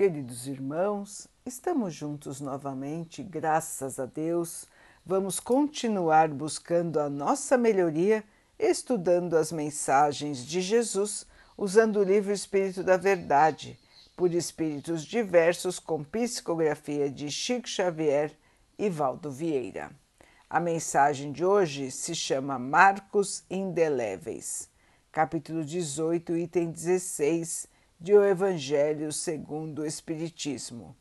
[0.00, 4.64] Queridos irmãos, estamos juntos novamente, graças a Deus.
[5.04, 8.24] Vamos continuar buscando a nossa melhoria,
[8.58, 13.78] estudando as mensagens de Jesus, usando o livro Espírito da Verdade,
[14.16, 18.32] por espíritos diversos, com psicografia de Chico Xavier
[18.78, 19.90] e Valdo Vieira.
[20.48, 24.66] A mensagem de hoje se chama Marcos Indeléveis,
[25.12, 27.68] capítulo 18, item 16
[28.00, 30.96] de O Evangelho segundo o Espiritismo.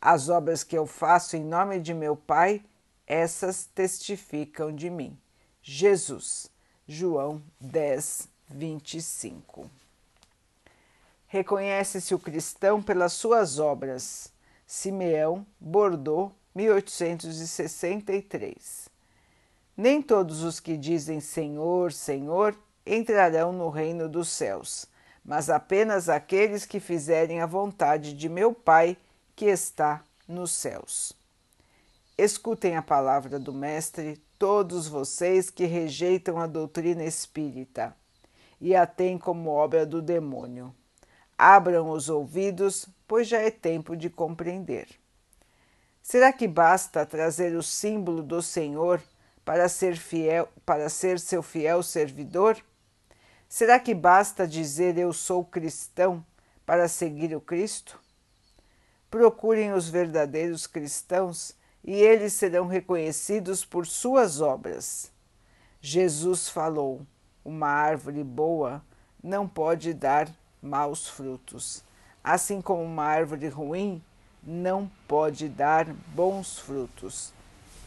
[0.00, 2.64] As obras que eu faço em nome de meu Pai,
[3.06, 5.16] essas testificam de mim.
[5.62, 6.50] Jesus,
[6.88, 9.70] João 10, 25.
[11.28, 14.32] Reconhece-se o cristão pelas suas obras.
[14.66, 18.88] Simeão, Bordeaux, 1863.
[19.76, 24.92] Nem todos os que dizem Senhor, Senhor entrarão no reino dos céus
[25.24, 28.96] mas apenas aqueles que fizerem a vontade de meu Pai
[29.34, 31.12] que está nos céus.
[32.16, 37.96] Escutem a palavra do Mestre, todos vocês que rejeitam a doutrina espírita
[38.60, 40.74] e a têm como obra do demônio.
[41.36, 44.86] Abram os ouvidos, pois já é tempo de compreender.
[46.02, 49.02] Será que basta trazer o símbolo do Senhor
[49.44, 52.62] para ser fiel, para ser seu fiel servidor?
[53.56, 56.26] Será que basta dizer eu sou cristão
[56.66, 58.00] para seguir o Cristo?
[59.08, 65.08] Procurem os verdadeiros cristãos e eles serão reconhecidos por suas obras.
[65.80, 67.02] Jesus falou:
[67.44, 68.82] uma árvore boa
[69.22, 70.28] não pode dar
[70.60, 71.84] maus frutos,
[72.24, 74.02] assim como uma árvore ruim
[74.42, 77.32] não pode dar bons frutos.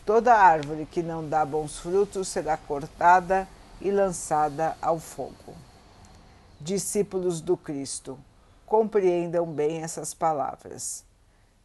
[0.05, 3.45] Toda árvore que não dá bons frutos será cortada
[3.79, 5.55] e lançada ao fogo.
[6.59, 8.17] Discípulos do Cristo,
[8.65, 11.05] compreendam bem essas palavras.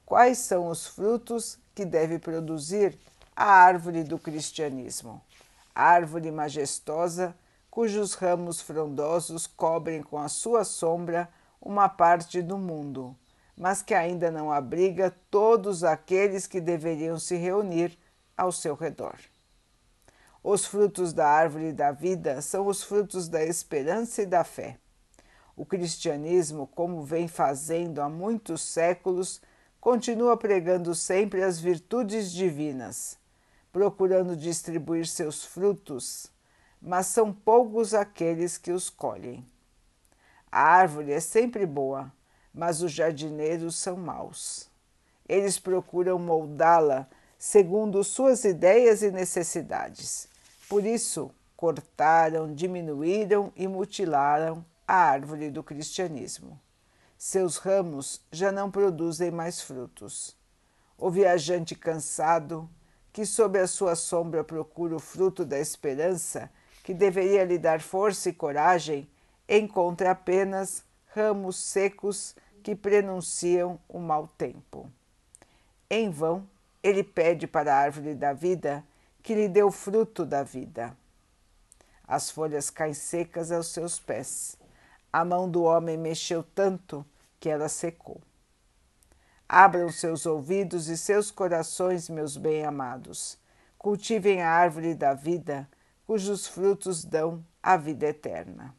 [0.05, 2.99] Quais são os frutos que deve produzir
[3.35, 5.21] a árvore do cristianismo?
[5.75, 7.35] árvore majestosa
[7.71, 11.29] cujos ramos frondosos cobrem com a sua sombra
[11.61, 13.17] uma parte do mundo,
[13.57, 17.99] mas que ainda não abriga todos aqueles que deveriam se reunir
[18.37, 19.17] ao seu redor.
[20.45, 24.77] Os frutos da árvore da vida são os frutos da esperança e da fé.
[25.55, 29.41] O cristianismo, como vem fazendo há muitos séculos,
[29.81, 33.17] continua pregando sempre as virtudes divinas,
[33.73, 36.27] procurando distribuir seus frutos,
[36.81, 39.47] mas são poucos aqueles que os colhem.
[40.51, 42.13] A árvore é sempre boa,
[42.53, 44.69] mas os jardineiros são maus.
[45.29, 47.07] Eles procuram moldá-la
[47.39, 50.32] segundo suas ideias e necessidades
[50.73, 56.59] por isso, cortaram, diminuíram e mutilaram a árvore do cristianismo.
[57.19, 60.35] Seus ramos já não produzem mais frutos.
[60.97, 62.71] O viajante cansado,
[63.13, 66.51] que sob a sua sombra procura o fruto da esperança,
[66.83, 69.07] que deveria lhe dar força e coragem,
[69.47, 70.83] encontra apenas
[71.15, 74.91] ramos secos que prenunciam o mau tempo.
[75.91, 76.49] Em vão,
[76.83, 78.83] ele pede para a árvore da vida
[79.23, 80.97] que lhe deu fruto da vida.
[82.07, 84.57] As folhas caem secas aos seus pés.
[85.13, 87.07] A mão do homem mexeu tanto
[87.39, 88.21] que ela secou.
[89.49, 93.39] Abram seus ouvidos e seus corações, meus bem-amados.
[93.79, 95.69] Cultivem a árvore da vida,
[96.07, 98.75] cujos frutos dão a vida eterna.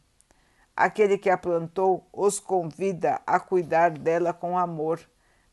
[0.76, 5.00] Aquele que a plantou os convida a cuidar dela com amor,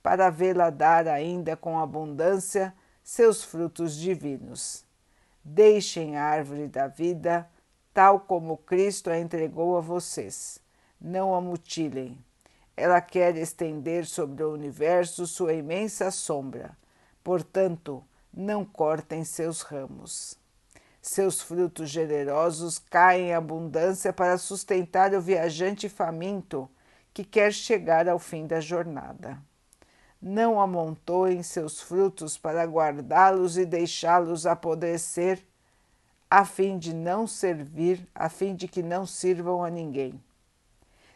[0.02, 4.84] para vê-la dar ainda com abundância seus frutos divinos.
[5.44, 7.48] Deixem a árvore da vida
[7.92, 10.60] tal como Cristo a entregou a vocês.
[11.00, 12.18] Não a mutilem.
[12.76, 16.76] Ela quer estender sobre o universo sua imensa sombra.
[17.24, 20.38] Portanto, não cortem seus ramos.
[21.02, 26.70] Seus frutos generosos caem em abundância para sustentar o viajante faminto
[27.12, 29.42] que quer chegar ao fim da jornada
[30.20, 35.42] não amontoem seus frutos para guardá-los e deixá-los apodrecer,
[36.28, 40.22] a fim de não servir, a fim de que não sirvam a ninguém.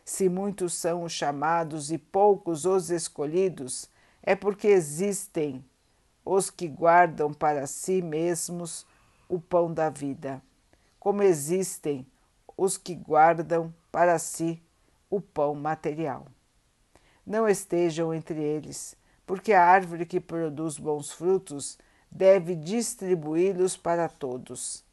[0.05, 3.89] Se muitos são os chamados e poucos os escolhidos,
[4.23, 5.65] é porque existem
[6.25, 8.87] os que guardam para si mesmos
[9.29, 10.43] o pão da vida,
[10.99, 12.07] como existem
[12.57, 14.63] os que guardam para si
[15.11, 16.27] o pão material
[17.27, 21.79] não estejam entre eles, porque a árvore que produz bons frutos
[22.11, 24.85] deve distribuí-los para todos.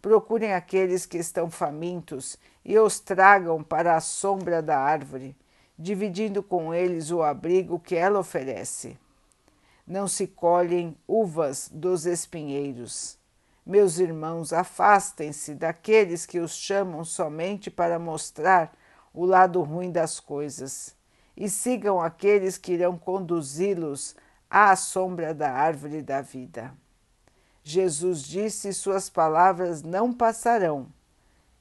[0.00, 5.36] Procurem aqueles que estão famintos e os tragam para a sombra da árvore.
[5.80, 8.98] dividindo com eles o abrigo que ela oferece.
[9.86, 13.16] Não se colhem uvas dos espinheiros.
[13.64, 18.76] Meus irmãos, afastem-se daqueles que os chamam somente para mostrar
[19.14, 20.94] o lado ruim das coisas
[21.36, 24.14] e sigam aqueles que irão conduzi-los
[24.48, 26.74] à sombra da árvore da vida.
[27.62, 30.86] Jesus disse: Suas palavras não passarão,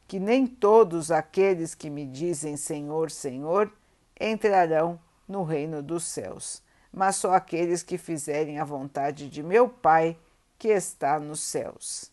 [0.08, 3.72] que nem todos aqueles que me dizem Senhor, Senhor
[4.20, 10.18] entrarão no reino dos céus, mas só aqueles que fizerem a vontade de meu Pai
[10.58, 12.12] que está nos céus.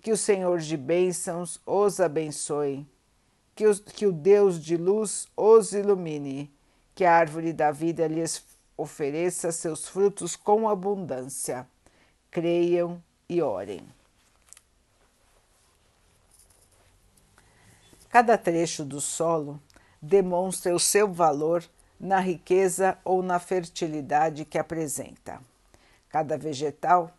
[0.00, 2.86] Que o Senhor de bênçãos os abençoe,
[3.54, 6.52] que, os, que o Deus de luz os ilumine
[6.94, 8.44] que a árvore da vida lhes
[8.76, 11.66] ofereça seus frutos com abundância.
[12.30, 13.86] Creiam e orem.
[18.08, 19.60] Cada trecho do solo
[20.00, 21.64] demonstra o seu valor
[21.98, 25.40] na riqueza ou na fertilidade que apresenta.
[26.08, 27.16] Cada vegetal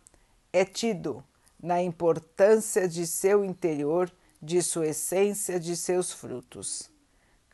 [0.52, 1.24] é tido
[1.60, 6.90] na importância de seu interior, de sua essência, de seus frutos.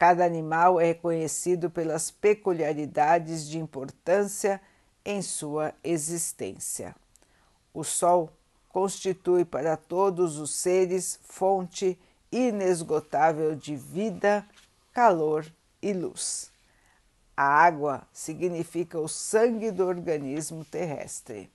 [0.01, 4.59] Cada animal é reconhecido pelas peculiaridades de importância
[5.05, 6.97] em sua existência.
[7.75, 8.33] O Sol
[8.71, 12.01] constitui para todos os seres fonte
[12.33, 14.43] inesgotável de vida,
[14.91, 15.45] calor
[15.83, 16.51] e luz.
[17.37, 21.51] A água significa o sangue do organismo terrestre.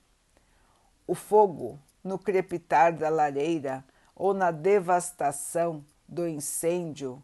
[1.04, 3.84] O fogo, no crepitar da lareira
[4.14, 7.20] ou na devastação do incêndio,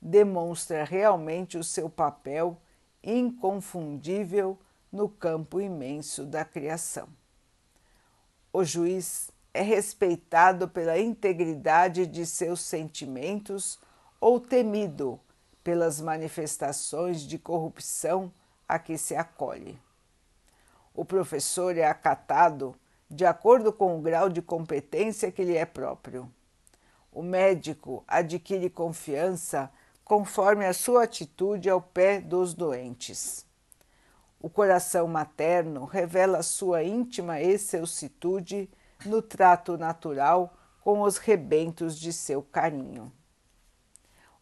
[0.00, 2.60] demonstra realmente o seu papel
[3.02, 4.58] inconfundível
[4.90, 7.08] no campo imenso da criação.
[8.52, 13.78] O juiz é respeitado pela integridade de seus sentimentos
[14.20, 15.20] ou temido
[15.62, 18.32] pelas manifestações de corrupção
[18.66, 19.78] a que se acolhe.
[20.94, 22.74] O professor é acatado
[23.10, 26.30] de acordo com o grau de competência que lhe é próprio.
[27.12, 29.70] O médico adquire confiança
[30.08, 33.46] conforme a sua atitude ao pé dos doentes.
[34.40, 38.70] O coração materno revela sua íntima excelsitude
[39.04, 43.12] no trato natural com os rebentos de seu carinho.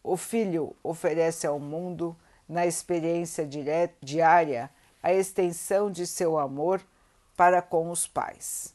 [0.01, 2.15] O filho oferece ao mundo,
[2.47, 4.69] na experiência direta, diária,
[5.03, 6.81] a extensão de seu amor
[7.35, 8.73] para com os pais.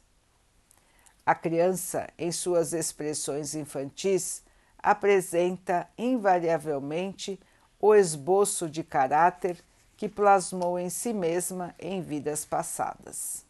[1.25, 4.43] A criança, em suas expressões infantis,
[4.83, 7.39] apresenta invariavelmente
[7.79, 9.63] o esboço de caráter
[9.97, 13.47] que plasmou em si mesma em vidas passadas.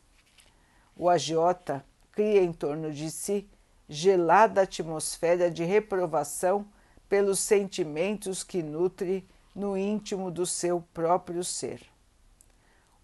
[0.94, 1.82] O agiota
[2.12, 3.48] cria em torno de si
[3.88, 6.66] gelada atmosfera de reprovação
[7.08, 11.80] pelos sentimentos que nutre no íntimo do seu próprio ser.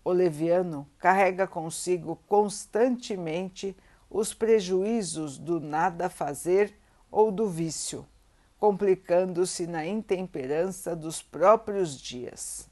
[0.04, 3.76] O leviano carrega consigo constantemente
[4.10, 6.74] os prejuízos do nada fazer
[7.10, 8.06] ou do vício
[8.58, 12.68] complicando-se na intemperança dos próprios dias.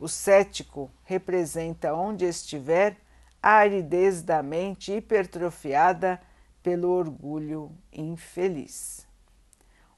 [0.00, 2.96] O cético representa onde estiver
[3.42, 6.20] a aridez da mente hipertrofiada
[6.62, 9.06] pelo orgulho infeliz.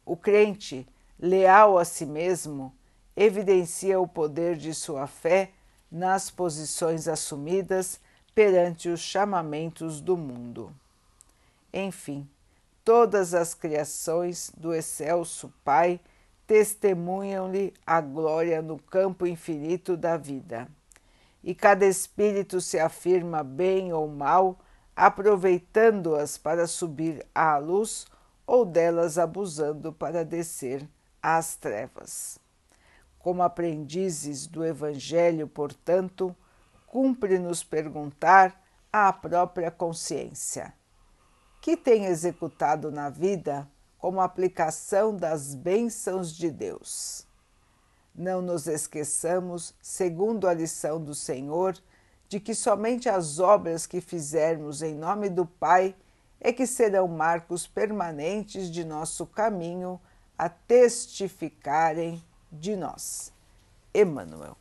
[0.04, 0.86] O crente,
[1.18, 2.74] leal a si mesmo,
[3.16, 5.52] evidencia o poder de sua fé
[5.90, 8.00] nas posições assumidas
[8.34, 10.74] perante os chamamentos do mundo.
[11.72, 12.28] Enfim,
[12.84, 16.00] Todas as criações do excelso Pai
[16.46, 20.66] testemunham-lhe a glória no campo infinito da vida.
[21.44, 24.58] E cada espírito se afirma bem ou mal,
[24.96, 28.06] aproveitando-as para subir à luz
[28.46, 30.88] ou delas abusando para descer
[31.22, 32.38] às trevas.
[33.18, 36.34] Como aprendizes do Evangelho, portanto,
[36.86, 38.58] cumpre-nos perguntar
[38.90, 40.74] à própria consciência
[41.60, 47.26] que tem executado na vida como aplicação das bênçãos de Deus.
[48.14, 51.76] Não nos esqueçamos, segundo a lição do Senhor,
[52.28, 55.94] de que somente as obras que fizermos em nome do Pai
[56.40, 60.00] é que serão marcos permanentes de nosso caminho
[60.38, 63.32] a testificarem de nós.
[63.92, 64.56] Emmanuel.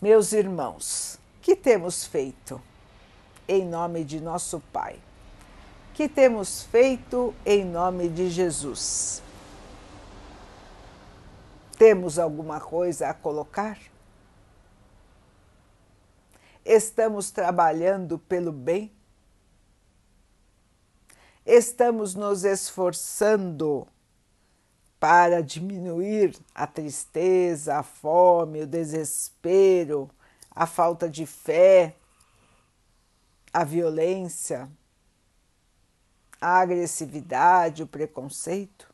[0.00, 2.60] Meus irmãos, que temos feito?
[3.48, 4.98] Em nome de nosso Pai.
[5.94, 9.22] Que temos feito em nome de Jesus?
[11.76, 13.78] Temos alguma coisa a colocar?
[16.64, 18.92] Estamos trabalhando pelo bem?
[21.44, 23.86] Estamos nos esforçando
[25.00, 30.08] para diminuir a tristeza, a fome, o desespero,
[30.48, 31.96] a falta de fé,
[33.52, 34.70] a violência,
[36.40, 38.92] a agressividade, o preconceito?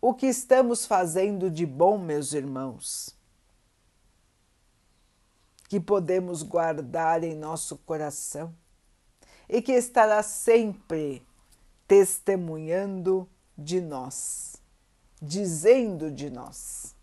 [0.00, 3.16] O que estamos fazendo de bom, meus irmãos?
[5.68, 8.54] Que podemos guardar em nosso coração
[9.48, 11.26] e que estará sempre
[11.86, 14.56] testemunhando de nós,
[15.20, 16.94] dizendo de nós.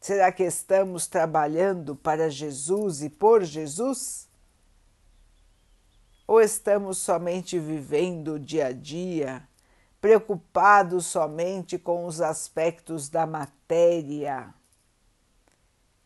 [0.00, 4.26] Será que estamos trabalhando para Jesus e por Jesus?
[6.26, 9.46] Ou estamos somente vivendo o dia a dia,
[10.00, 14.54] preocupados somente com os aspectos da matéria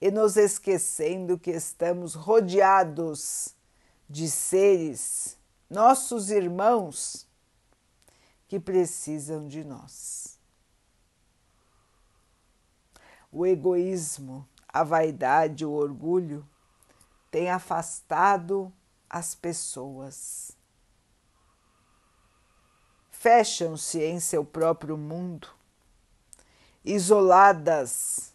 [0.01, 3.55] e nos esquecendo que estamos rodeados
[4.09, 5.39] de seres
[5.71, 7.27] nossos irmãos
[8.47, 10.34] que precisam de nós.
[13.37, 16.49] O egoísmo, a vaidade, o orgulho
[17.33, 18.73] têm afastado
[19.11, 20.57] as pessoas.
[23.11, 25.49] Fecham-se em seu próprio mundo,
[26.85, 28.33] isoladas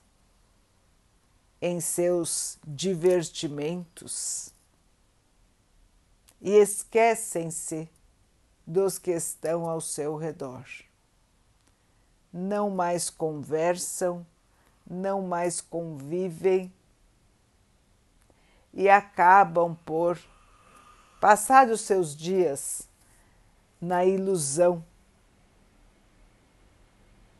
[1.61, 4.53] em seus divertimentos
[6.41, 7.89] e esquecem-se
[8.67, 10.65] dos que estão ao seu redor.
[12.33, 14.27] Não mais conversam,
[14.89, 16.74] não mais convivem
[18.74, 20.19] e acabam por
[21.22, 22.88] passar os seus dias
[23.79, 24.84] na ilusão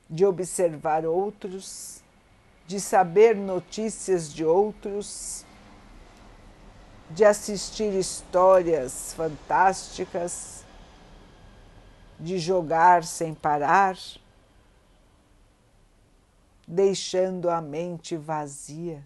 [0.10, 2.02] de observar outros,
[2.68, 5.46] de saber notícias de outros
[7.10, 10.64] de assistir histórias fantásticas,
[12.20, 13.98] de jogar sem parar,
[16.72, 19.04] deixando a mente vazia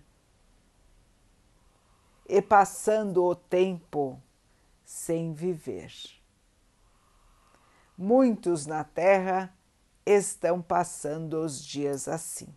[2.27, 4.22] e passando o tempo
[4.84, 5.93] sem viver.
[7.98, 9.55] Muitos na Terra
[10.05, 12.53] estão passando os dias assim,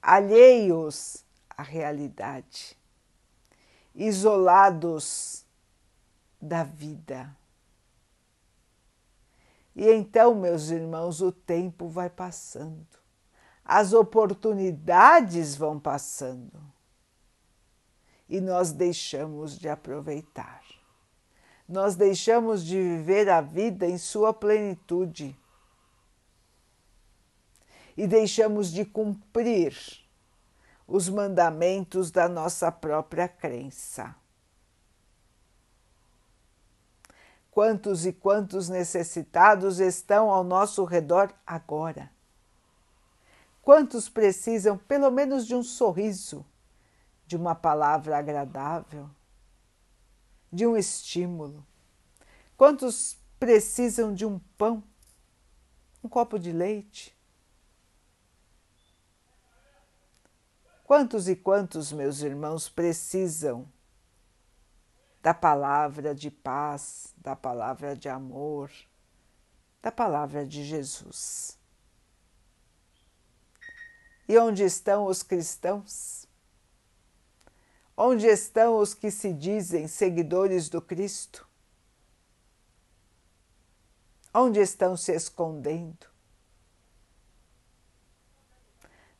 [0.00, 2.78] alheios à realidade
[3.94, 5.44] isolados
[6.40, 7.36] da vida.
[9.74, 12.86] E então, meus irmãos, o tempo vai passando,
[13.66, 16.62] as oportunidades vão passando
[18.28, 20.62] e nós deixamos de aproveitar.
[21.68, 25.36] Nós deixamos de viver a vida em sua plenitude
[27.96, 29.76] e deixamos de cumprir
[30.86, 34.14] os mandamentos da nossa própria crença.
[37.50, 42.14] Quantos e quantos necessitados estão ao nosso redor agora?
[43.66, 46.46] Quantos precisam pelo menos de um sorriso,
[47.26, 49.10] de uma palavra agradável,
[50.52, 51.66] de um estímulo?
[52.56, 54.84] Quantos precisam de um pão,
[56.00, 57.12] um copo de leite?
[60.84, 63.68] Quantos e quantos meus irmãos precisam
[65.20, 68.70] da palavra de paz, da palavra de amor,
[69.82, 71.58] da palavra de Jesus?
[74.28, 76.26] E onde estão os cristãos?
[77.96, 81.46] Onde estão os que se dizem seguidores do Cristo?
[84.34, 86.06] Onde estão se escondendo?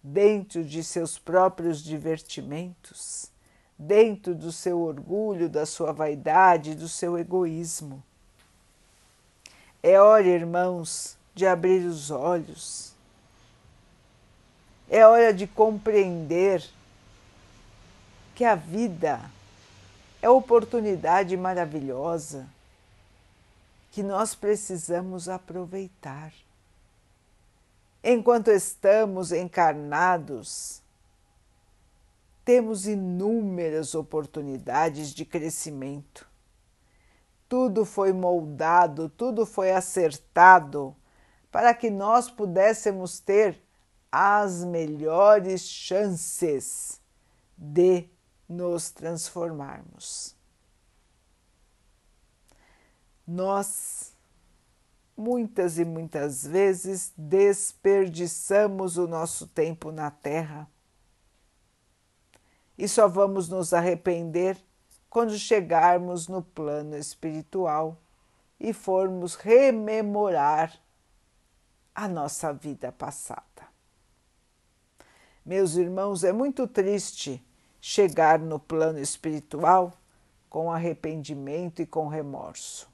[0.06, 3.28] dentro de seus próprios divertimentos,
[3.76, 8.02] dentro do seu orgulho, da sua vaidade, do seu egoísmo.
[9.82, 12.95] É hora, irmãos, de abrir os olhos.
[14.88, 16.64] É hora de compreender
[18.34, 19.20] que a vida
[20.22, 22.46] é oportunidade maravilhosa
[23.90, 26.32] que nós precisamos aproveitar
[28.08, 30.80] enquanto estamos encarnados,
[32.44, 36.24] temos inúmeras oportunidades de crescimento.
[37.48, 40.94] Tudo foi moldado, tudo foi acertado
[41.50, 43.60] para que nós pudéssemos ter
[44.18, 46.98] as melhores chances
[47.54, 48.08] de
[48.48, 50.34] nos transformarmos.
[53.26, 54.14] Nós
[55.14, 60.66] muitas e muitas vezes desperdiçamos o nosso tempo na Terra
[62.78, 64.56] e só vamos nos arrepender
[65.10, 68.00] quando chegarmos no plano espiritual,
[68.58, 70.78] e formos rememorar
[71.94, 73.55] a nossa vida passada.
[75.46, 77.40] Meus irmãos, é muito triste
[77.80, 79.92] chegar no plano espiritual
[80.50, 82.88] com arrependimento e com remorso.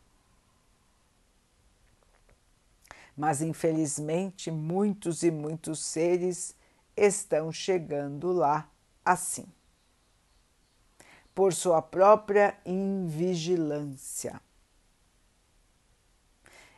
[3.17, 6.55] Mas infelizmente muitos e muitos seres
[6.95, 8.69] estão chegando lá
[9.03, 9.47] assim,
[11.35, 14.39] por sua própria invigilância.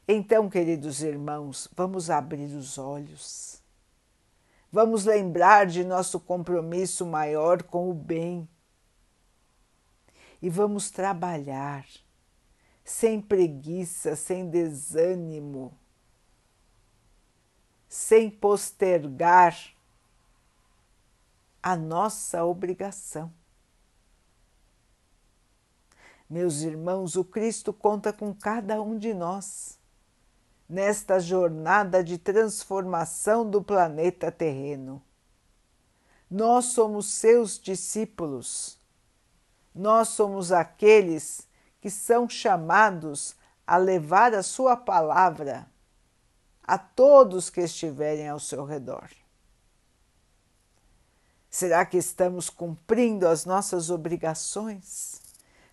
[0.07, 3.64] Então, queridos irmãos, vamos abrir os olhos.
[4.75, 8.49] Vamos lembrar de nosso compromisso maior com o bem.
[10.43, 11.87] E vamos trabalhar
[12.83, 15.79] sem preguiça, sem desânimo,
[17.89, 19.57] sem postergar
[21.63, 23.33] a nossa obrigação.
[26.29, 29.79] Meus irmãos, o Cristo conta com cada um de nós
[30.69, 35.03] nesta jornada de transformação do planeta terreno.
[36.31, 38.79] Nós somos seus discípulos.
[39.75, 41.47] Nós somos aqueles
[41.81, 45.67] que são chamados a levar a sua palavra
[46.63, 49.11] a todos que estiverem ao seu redor.
[51.51, 55.21] Será que estamos cumprindo as nossas obrigações?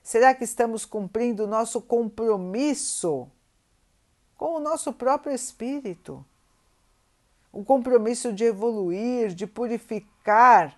[0.03, 3.31] Será que estamos cumprindo o nosso compromisso
[4.41, 6.25] com o nosso próprio espírito.
[7.53, 10.75] O compromisso de evoluir, de purificar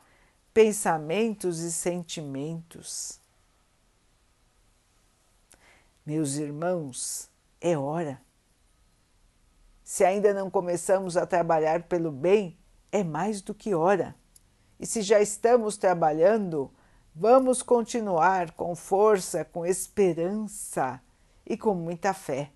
[0.54, 3.22] pensamentos e sentimentos.
[6.06, 7.30] Meus irmãos,
[7.62, 8.22] é hora.
[9.82, 12.58] Se ainda não começamos a trabalhar pelo bem,
[12.92, 14.14] é mais do que hora.
[14.78, 16.70] E se já estamos trabalhando,
[17.16, 21.02] vamos continuar com força, com esperança
[21.46, 22.52] e com muita fé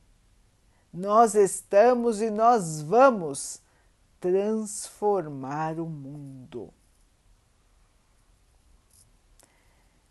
[0.97, 3.61] nós estamos e nós vamos
[4.19, 6.73] transformar o mundo.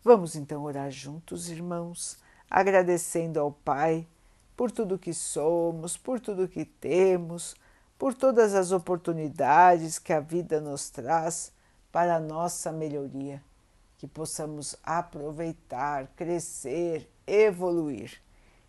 [0.01, 2.17] Vamos então orar juntos, irmãos,
[2.49, 4.07] agradecendo ao Pai
[4.55, 7.53] por tudo que somos, por tudo que temos,
[7.99, 11.51] por todas as oportunidades que a vida nos traz
[11.91, 13.43] para a nossa melhoria,
[13.97, 18.25] que possamos aproveitar, crescer, evoluir